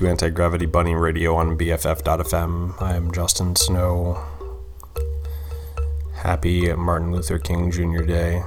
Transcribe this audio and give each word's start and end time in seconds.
To 0.00 0.08
Anti 0.08 0.30
Gravity 0.30 0.64
Bunny 0.64 0.94
Radio 0.94 1.36
on 1.36 1.58
BFF.fm. 1.58 2.80
I 2.80 2.96
am 2.96 3.12
Justin 3.12 3.54
Snow. 3.54 4.18
Happy 6.14 6.72
Martin 6.72 7.12
Luther 7.12 7.38
King 7.38 7.70
Jr. 7.70 8.04
Day. 8.04 8.42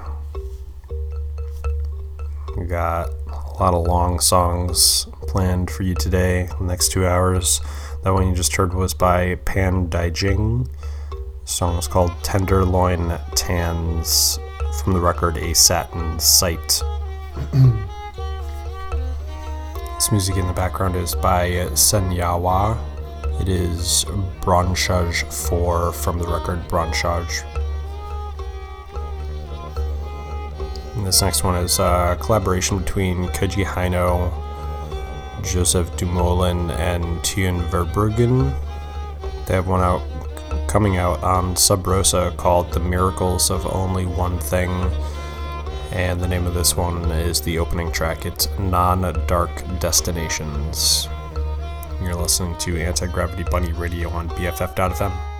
We 2.57 2.65
got 2.65 3.11
a 3.27 3.61
lot 3.61 3.75
of 3.75 3.85
long 3.85 4.19
songs 4.19 5.05
planned 5.27 5.69
for 5.69 5.83
you 5.83 5.93
today, 5.93 6.49
the 6.57 6.65
next 6.65 6.91
two 6.91 7.05
hours. 7.05 7.61
That 8.03 8.15
one 8.15 8.27
you 8.27 8.33
just 8.33 8.55
heard 8.55 8.73
was 8.73 8.95
by 8.95 9.35
Pan 9.35 9.89
Daijing. 9.89 10.67
The 11.11 11.47
song 11.47 11.77
is 11.77 11.87
called 11.87 12.13
Tenderloin 12.23 13.19
Tanz 13.35 14.39
from 14.81 14.93
the 14.93 14.99
record 14.99 15.37
A 15.37 15.53
Satin 15.53 16.19
Sight. 16.19 16.82
Music 20.13 20.37
in 20.37 20.45
the 20.45 20.53
background 20.53 20.95
is 20.95 21.15
by 21.15 21.49
Senyawa. 21.71 22.77
It 23.41 23.49
is 23.49 24.05
Bronchage 24.41 25.23
4 25.49 25.91
from 25.91 26.19
the 26.19 26.27
record 26.27 26.59
Bronchage. 26.67 27.41
And 30.95 31.07
this 31.07 31.23
next 31.23 31.43
one 31.43 31.55
is 31.55 31.79
a 31.79 32.15
collaboration 32.21 32.77
between 32.77 33.25
Keiji 33.29 33.65
Haino, 33.65 34.31
Jozef 35.41 35.97
Dumoulin, 35.97 36.69
and 36.69 37.03
Teun 37.23 37.67
Verbruggen. 37.71 38.55
They 39.47 39.55
have 39.55 39.67
one 39.67 39.81
out 39.81 40.03
coming 40.67 40.97
out 40.97 41.23
on 41.23 41.55
Sub 41.55 41.87
Rosa 41.87 42.31
called 42.37 42.71
The 42.71 42.79
Miracles 42.79 43.49
of 43.49 43.65
Only 43.65 44.05
One 44.05 44.37
Thing. 44.37 44.69
And 45.93 46.19
the 46.19 46.27
name 46.27 46.47
of 46.47 46.55
this 46.55 46.75
one 46.75 47.11
is 47.11 47.39
the 47.39 47.59
opening 47.59 47.91
track. 47.91 48.25
It's 48.25 48.49
Non 48.57 49.01
Dark 49.27 49.51
Destinations. 49.79 51.07
You're 52.01 52.15
listening 52.15 52.57
to 52.57 52.81
Anti 52.81 53.05
Gravity 53.05 53.43
Bunny 53.43 53.73
Radio 53.73 54.09
on 54.09 54.27
BFF.fm. 54.29 55.32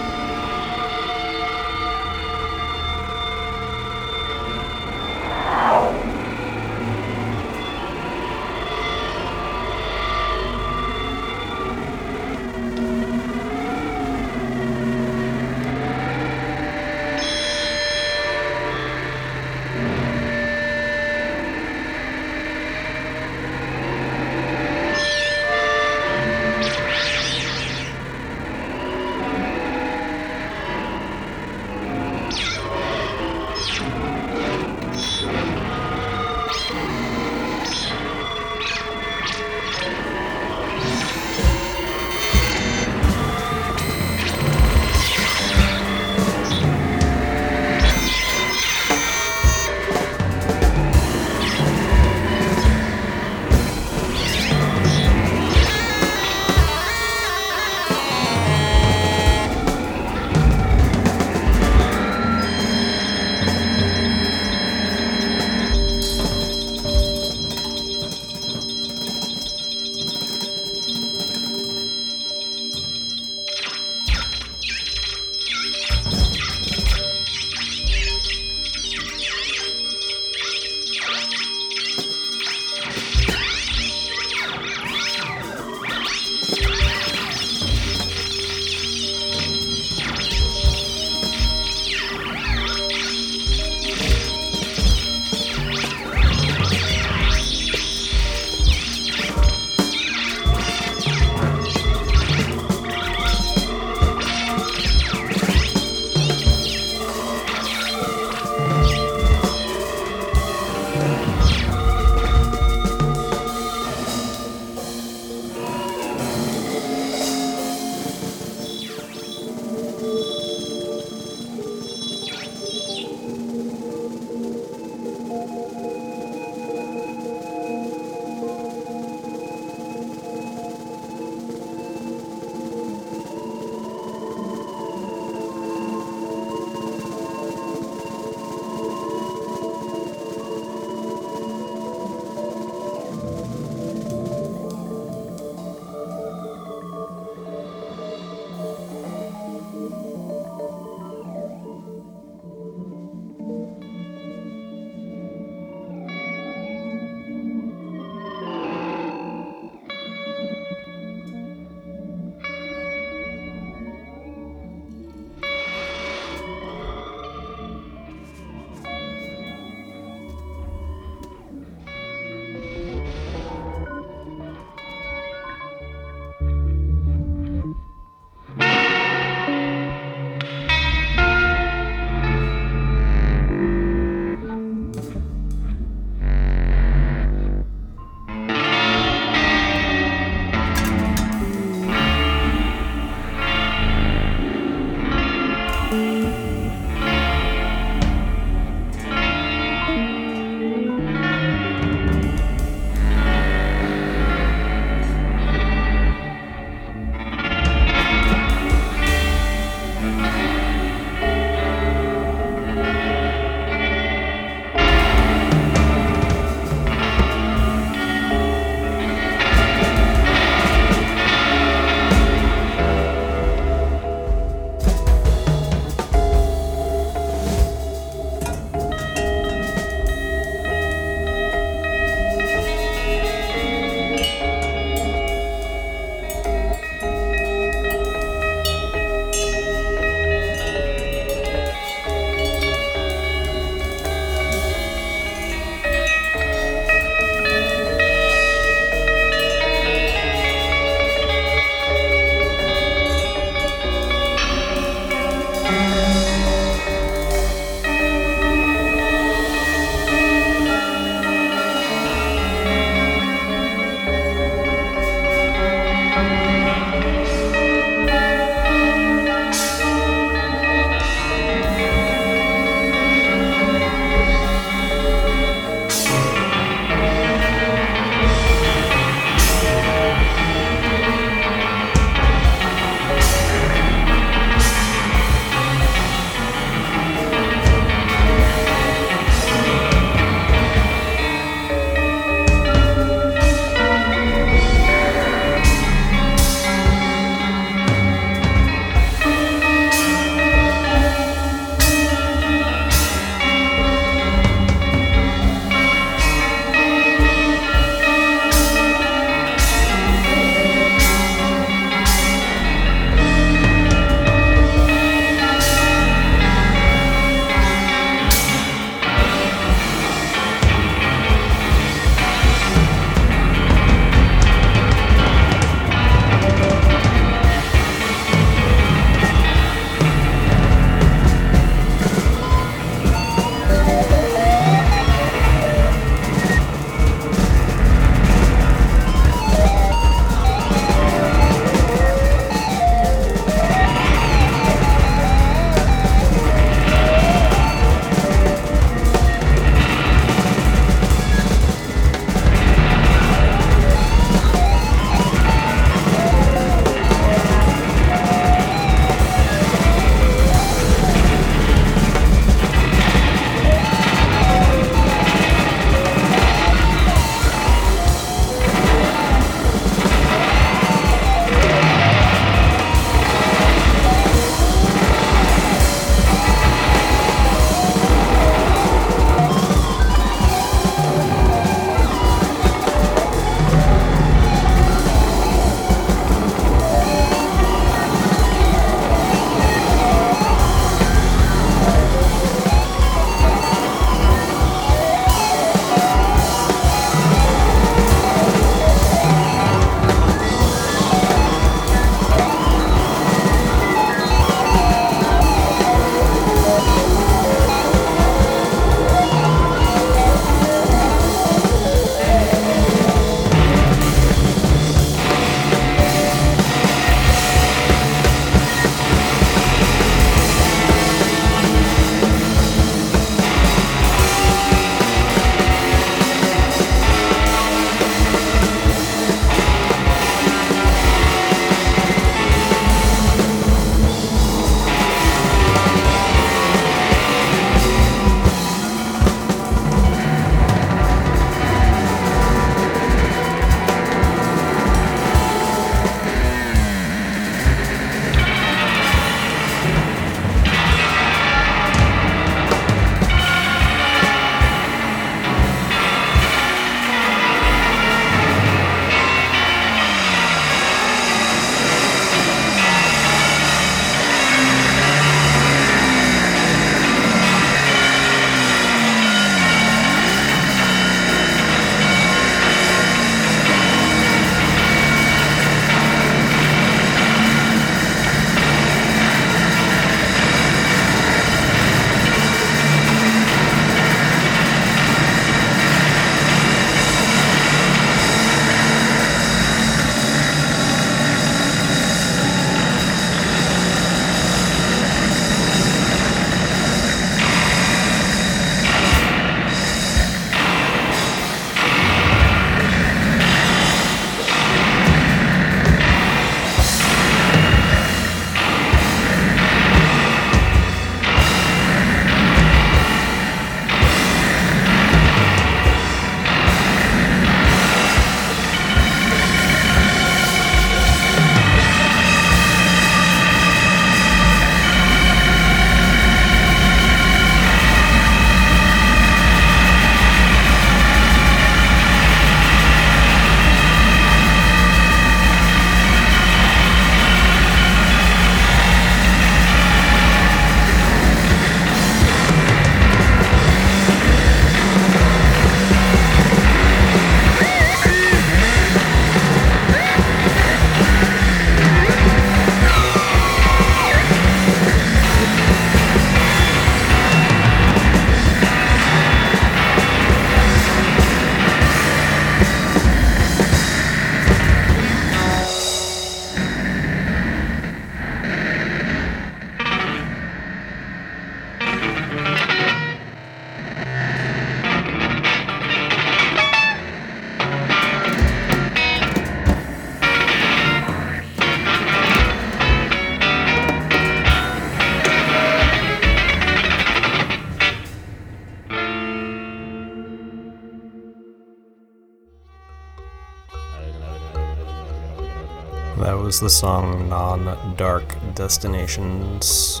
Was 596.54 596.60
the 596.60 596.70
song 596.70 597.28
Non 597.28 597.96
Dark 597.96 598.36
Destinations 598.54 600.00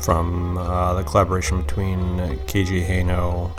from 0.00 0.58
uh, 0.58 0.94
the 0.94 1.04
collaboration 1.04 1.62
between 1.62 2.00
Keiji 2.48 2.84
Haino, 2.84 3.52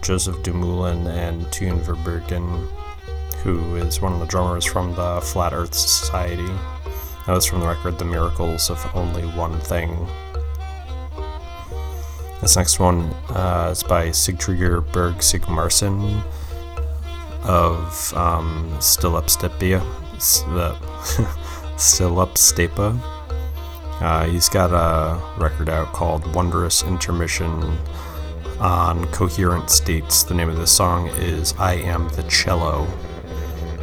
Jozef 0.00 0.42
Dumoulin, 0.42 1.06
and 1.06 1.42
Teun 1.52 1.78
Verbruggen, 1.78 2.66
who 3.44 3.76
is 3.76 4.00
one 4.00 4.14
of 4.14 4.18
the 4.18 4.26
drummers 4.26 4.64
from 4.64 4.96
the 4.96 5.20
Flat 5.20 5.52
Earth 5.52 5.76
Society. 5.76 6.52
That 7.28 7.34
was 7.34 7.46
from 7.46 7.60
the 7.60 7.68
record 7.68 7.96
The 7.96 8.04
Miracles 8.04 8.68
of 8.68 8.84
Only 8.96 9.22
One 9.22 9.60
Thing. 9.60 10.08
This 12.40 12.56
next 12.56 12.80
one 12.80 13.14
uh, 13.28 13.68
is 13.70 13.84
by 13.84 14.08
Sigtryggur 14.08 14.90
Berg 14.92 15.18
Sigmarsson 15.18 16.20
of 17.44 18.12
um, 18.16 18.74
Stilluppsteypa. 18.80 20.03
The 20.18 20.74
Stilluppsteypa. 21.76 22.98
Uh, 24.00 24.24
he's 24.26 24.48
got 24.48 24.70
a 24.72 25.20
record 25.40 25.68
out 25.68 25.92
called 25.92 26.32
Wondrous 26.34 26.82
Intermission 26.82 27.50
on 28.60 29.06
Coherent 29.12 29.70
States. 29.70 30.22
The 30.22 30.34
name 30.34 30.48
of 30.48 30.56
this 30.56 30.72
song 30.72 31.08
is 31.08 31.54
I 31.58 31.74
Am 31.74 32.08
the 32.10 32.22
Cello. 32.24 32.86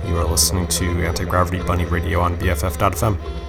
You 0.08 0.18
are 0.18 0.26
listening 0.26 0.68
to 0.70 1.06
Anti 1.06 1.26
Gravity 1.26 1.62
Bunny 1.64 1.86
Radio 1.86 2.20
on 2.20 2.38
BFF.fm. 2.38 3.41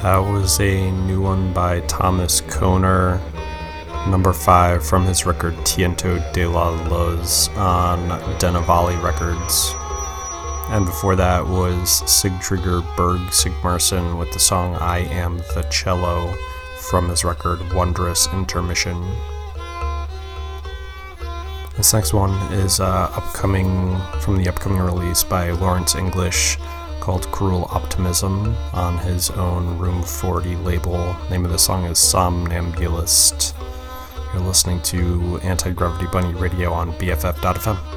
That 0.00 0.18
was 0.18 0.58
a 0.60 0.90
new 0.90 1.20
one 1.20 1.52
by 1.52 1.80
Thomas 1.80 2.40
Köner, 2.40 3.20
number 4.08 4.32
five 4.32 4.84
from 4.84 5.04
his 5.04 5.26
record 5.26 5.54
Tiento 5.64 6.18
de 6.32 6.46
la 6.46 6.70
Luz 6.88 7.48
on 7.50 8.08
Denovali 8.38 9.00
Records. 9.02 9.74
And 10.72 10.86
before 10.86 11.14
that 11.16 11.46
was 11.46 12.02
Sigtryggur 12.02 12.84
Berg 12.96 13.20
Sigmarsson 13.30 14.18
with 14.18 14.32
the 14.32 14.40
song 14.40 14.74
I 14.76 15.00
Am 15.00 15.38
the 15.54 15.66
Cello 15.70 16.34
from 16.80 17.08
his 17.08 17.24
record 17.24 17.60
Wondrous 17.72 18.26
Intermission. 18.32 19.00
This 21.76 21.92
next 21.94 22.12
one 22.12 22.32
is 22.52 22.80
uh, 22.80 23.10
upcoming 23.14 23.98
from 24.20 24.36
the 24.36 24.48
upcoming 24.48 24.80
release 24.80 25.22
by 25.22 25.50
Lawrence 25.50 25.94
English 25.94 26.58
called 27.02 27.26
Cruel 27.32 27.66
Optimism 27.72 28.54
on 28.72 28.96
his 28.96 29.28
own 29.30 29.76
Room 29.76 30.04
40 30.04 30.54
label. 30.54 31.16
Name 31.30 31.44
of 31.44 31.50
the 31.50 31.58
song 31.58 31.84
is 31.86 31.98
Somnambulist. 31.98 33.54
You're 34.32 34.44
listening 34.44 34.80
to 34.82 35.40
Anti 35.42 35.72
Gravity 35.72 36.06
Bunny 36.12 36.32
Radio 36.34 36.72
on 36.72 36.92
BFF.fm. 36.92 37.91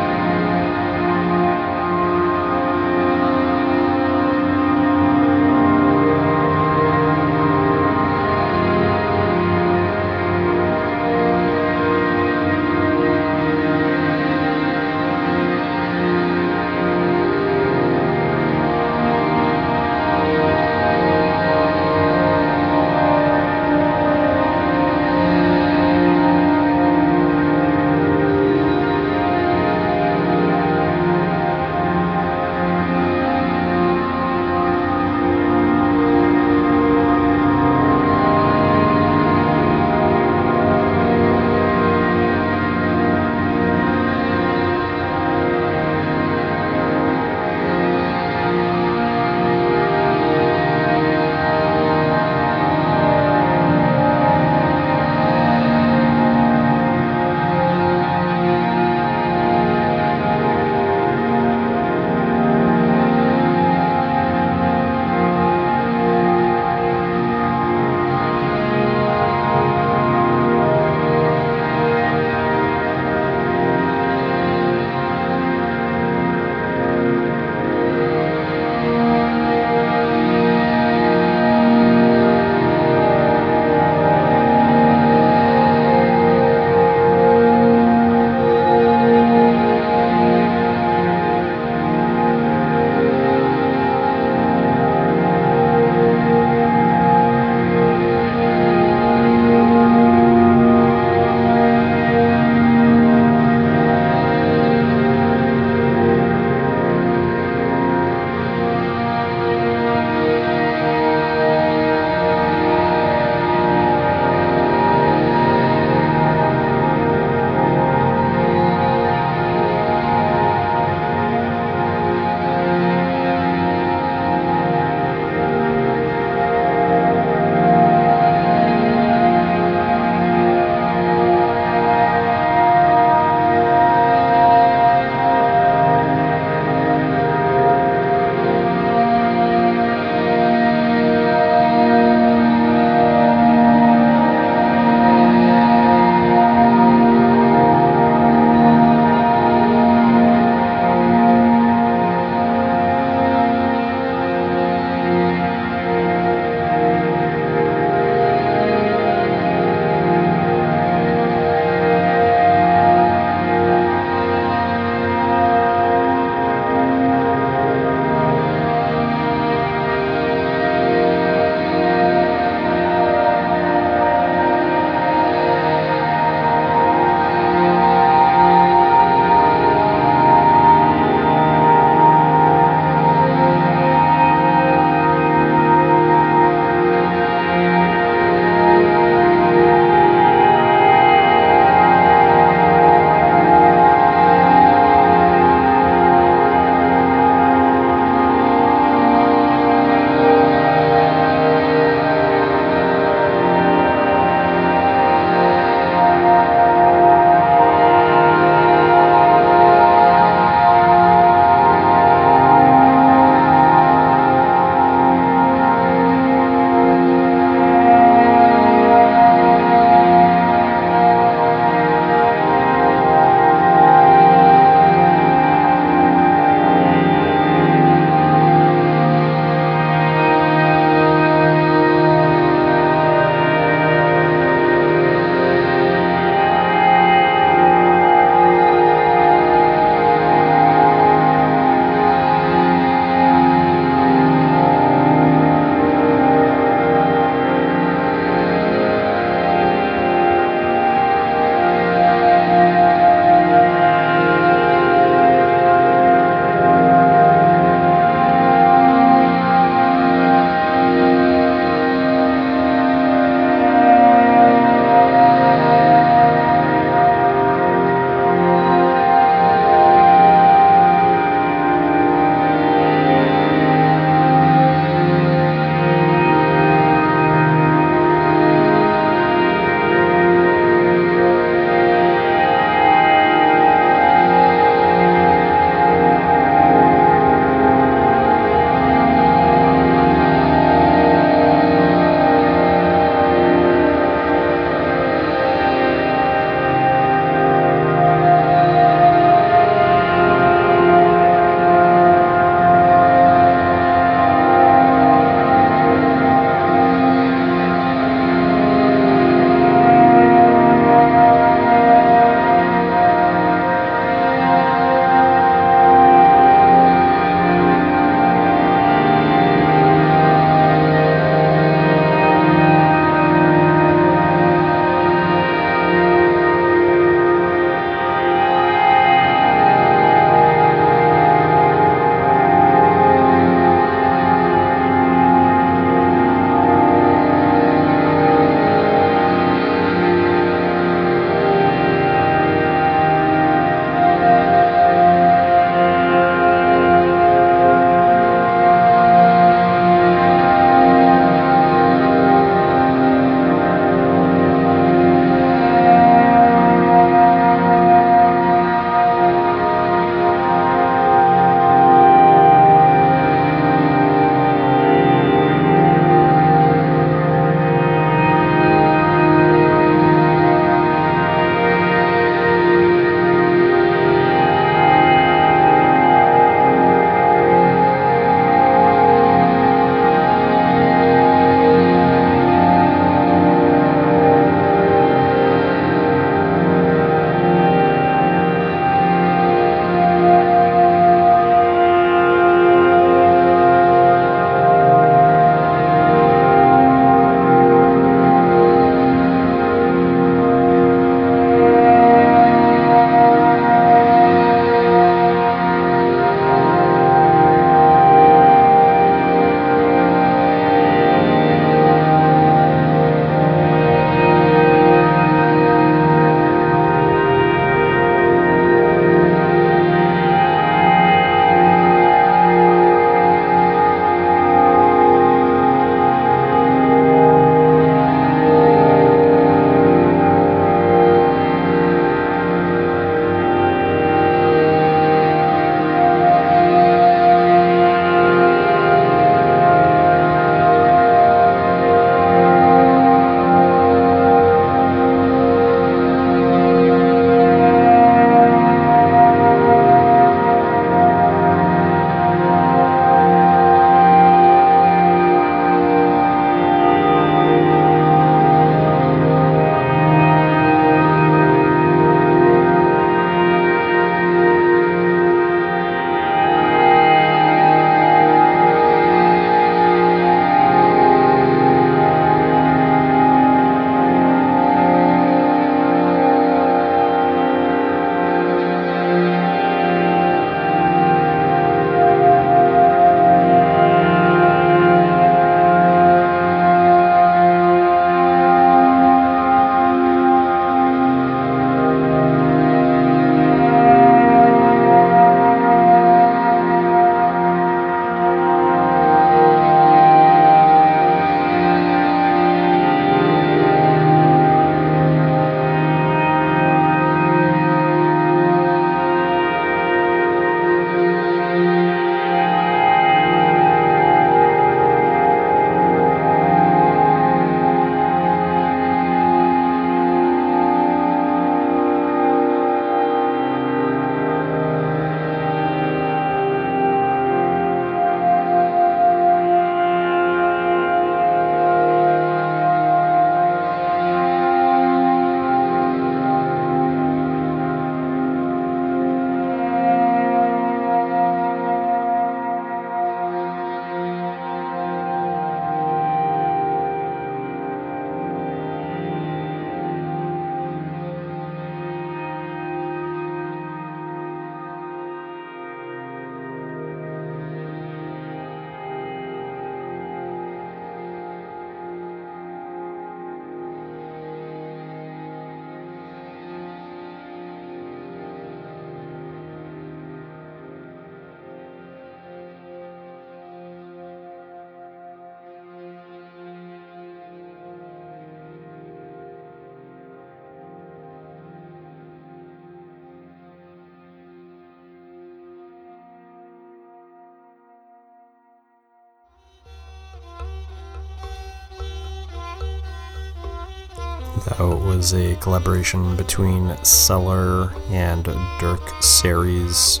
Was 595.04 595.12
a 595.12 595.36
collaboration 595.36 596.16
between 596.16 596.74
Celer 596.82 597.74
and 597.90 598.24
Dirk 598.24 598.80
Serries. 599.02 600.00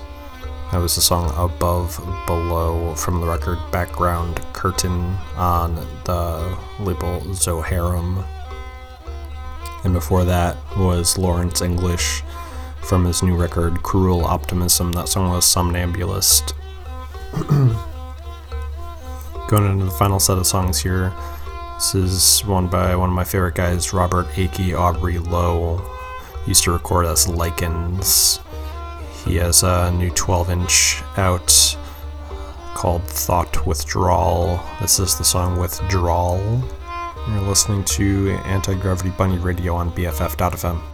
That 0.72 0.78
was 0.78 0.94
the 0.94 1.02
song 1.02 1.30
Above 1.36 2.00
Below 2.26 2.94
from 2.94 3.20
the 3.20 3.26
record 3.26 3.58
Background 3.70 4.40
Curtain 4.54 5.14
on 5.36 5.74
the 6.06 6.56
label 6.80 7.20
Zoharum. 7.34 8.24
And 9.84 9.92
before 9.92 10.24
that 10.24 10.56
was 10.78 11.18
Lawrence 11.18 11.60
English 11.60 12.22
from 12.80 13.04
his 13.04 13.22
new 13.22 13.36
record 13.36 13.82
Cruel 13.82 14.24
Optimism. 14.24 14.92
That 14.92 15.10
song 15.10 15.28
was 15.28 15.44
Somnambulist. 15.44 16.54
Going 19.48 19.70
into 19.70 19.84
the 19.84 19.90
final 19.98 20.18
set 20.18 20.38
of 20.38 20.46
songs 20.46 20.80
here. 20.80 21.12
This 21.84 21.94
is 21.94 22.46
one 22.46 22.68
by 22.68 22.96
one 22.96 23.10
of 23.10 23.14
my 23.14 23.24
favorite 23.24 23.56
guys, 23.56 23.92
Robert 23.92 24.26
Aiki 24.28 24.74
Aubrey 24.74 25.18
Lowe. 25.18 25.84
Used 26.46 26.64
to 26.64 26.72
record 26.72 27.04
as 27.04 27.28
Lichens. 27.28 28.40
He 29.26 29.36
has 29.36 29.62
a 29.62 29.92
new 29.92 30.08
12 30.08 30.48
inch 30.48 31.02
out 31.18 31.76
called 32.72 33.04
Thought 33.04 33.66
Withdrawal. 33.66 34.58
This 34.80 34.98
is 34.98 35.18
the 35.18 35.24
song 35.24 35.58
Withdrawal. 35.58 36.64
You're 37.28 37.40
listening 37.42 37.84
to 37.84 38.30
Anti 38.46 38.76
Gravity 38.76 39.10
Bunny 39.10 39.36
Radio 39.36 39.74
on 39.74 39.90
BFF.fm. 39.90 40.93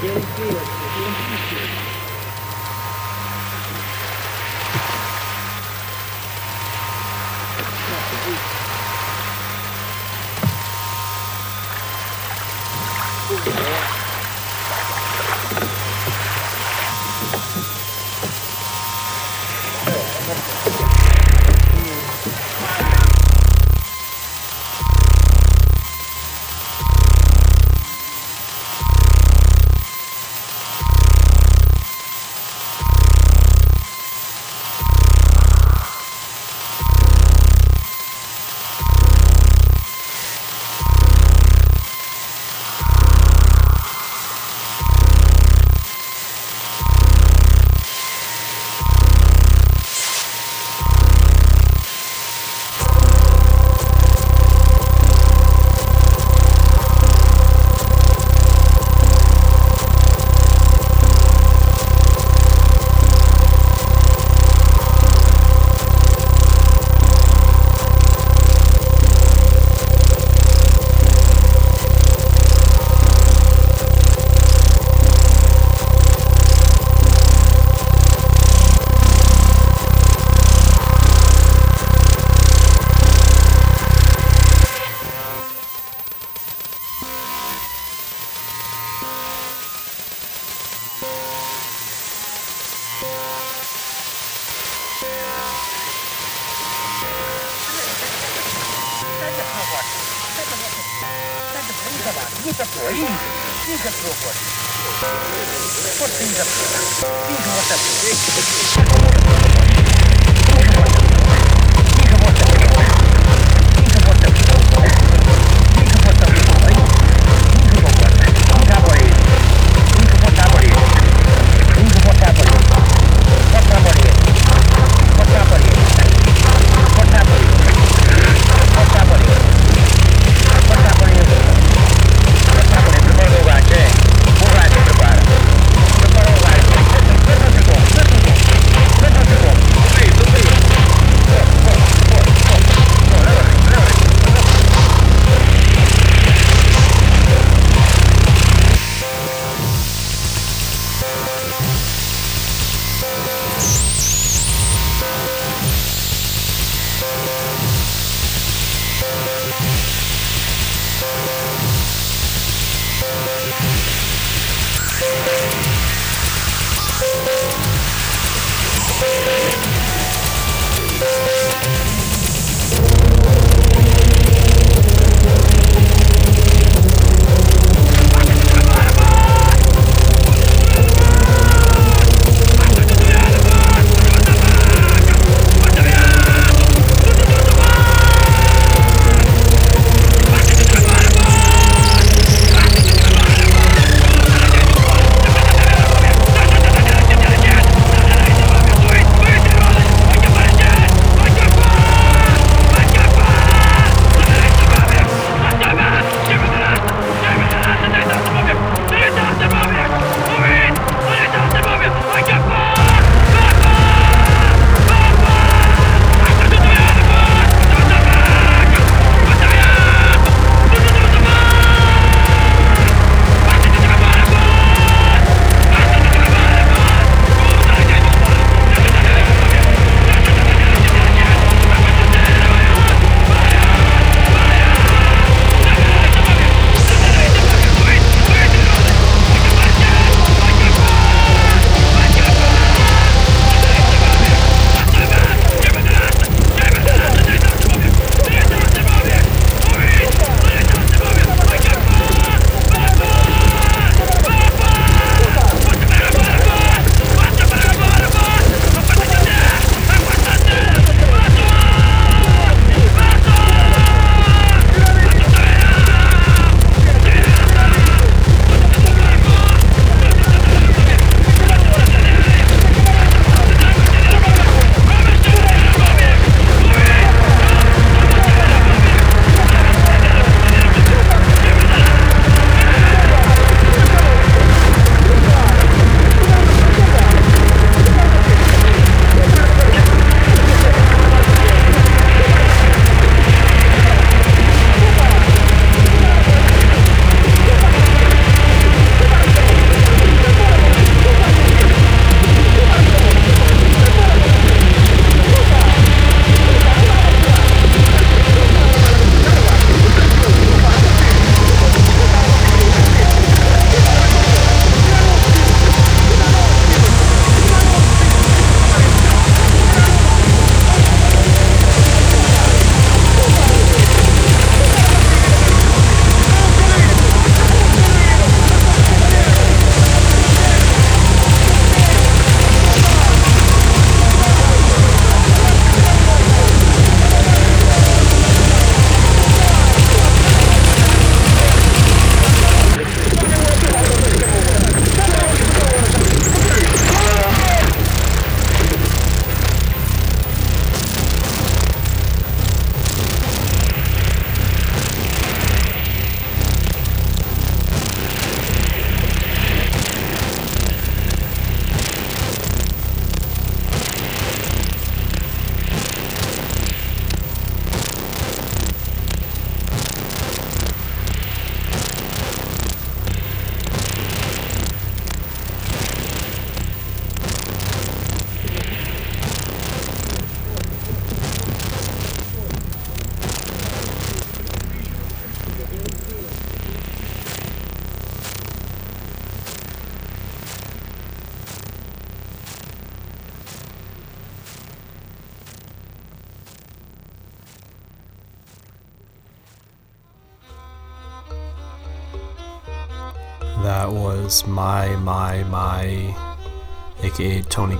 Yes, 0.00 0.38
yes. 0.38 1.87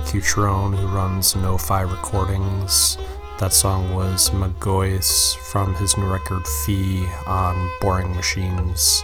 Cutrone, 0.09 0.75
who 0.75 0.87
runs 0.87 1.35
No-Fi 1.35 1.81
Recordings. 1.81 2.97
That 3.37 3.53
song 3.53 3.93
was 3.93 4.31
Magois 4.31 5.35
from 5.35 5.75
his 5.75 5.95
new 5.97 6.07
record 6.07 6.47
Phi 6.47 7.05
on 7.27 7.69
Boring 7.79 8.15
Machines. 8.15 9.03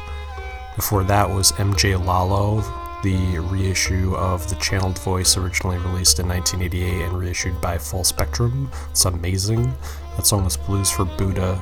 Before 0.76 1.04
that 1.04 1.30
was 1.30 1.52
MJ 1.52 1.96
Lallo, 1.96 2.64
the 3.04 3.38
reissue 3.38 4.16
of 4.16 4.50
The 4.50 4.56
Channeled 4.56 4.98
Voice, 4.98 5.38
originally 5.38 5.78
released 5.78 6.18
in 6.18 6.28
1988 6.28 7.06
and 7.06 7.20
reissued 7.20 7.62
by 7.62 7.78
Full 7.78 8.04
Spectrum. 8.04 8.72
It's 8.90 9.06
amazing. 9.06 9.72
That 10.16 10.26
song 10.26 10.44
was 10.44 10.58
Blues 10.58 10.90
for 10.90 11.06
Buddha. 11.06 11.62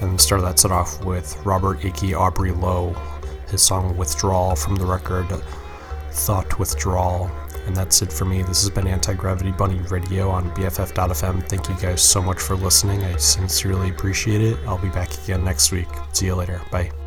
And 0.00 0.20
started 0.20 0.42
that 0.46 0.58
set 0.58 0.72
off 0.72 1.04
with 1.04 1.40
Robert 1.46 1.78
Aiki 1.82 2.12
Aubrey 2.18 2.50
Lowe, 2.50 2.92
his 3.48 3.62
song 3.62 3.96
Withdrawal 3.96 4.56
from 4.56 4.74
the 4.74 4.84
record 4.84 5.28
Thought 6.10 6.58
Withdrawal. 6.58 7.30
And 7.66 7.76
that's 7.76 8.02
it 8.02 8.12
for 8.12 8.24
me. 8.24 8.42
This 8.42 8.62
has 8.62 8.70
been 8.70 8.86
Anti 8.86 9.14
Gravity 9.14 9.52
Bunny 9.52 9.78
Radio 9.90 10.28
on 10.30 10.50
BFF.fm. 10.50 11.48
Thank 11.48 11.68
you 11.68 11.76
guys 11.76 12.02
so 12.02 12.20
much 12.20 12.40
for 12.40 12.56
listening. 12.56 13.02
I 13.04 13.16
sincerely 13.16 13.90
appreciate 13.90 14.40
it. 14.40 14.58
I'll 14.66 14.78
be 14.78 14.90
back 14.90 15.16
again 15.24 15.44
next 15.44 15.72
week. 15.72 15.88
See 16.12 16.26
you 16.26 16.34
later. 16.34 16.60
Bye. 16.70 17.03